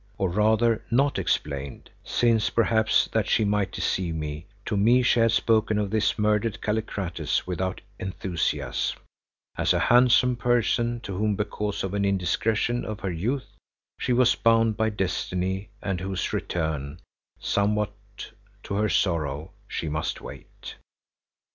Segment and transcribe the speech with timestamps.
[0.17, 5.77] Or rather not explained, since, perhaps that she might deceive, to me she had spoken
[5.77, 8.97] of this murdered Kallikrates without enthusiasm,
[9.59, 13.55] as a handsome person to whom, because of an indiscretion of her youth,
[13.99, 17.91] she was bound by destiny and whose return—somewhat
[18.63, 20.77] to her sorrow—she must wait.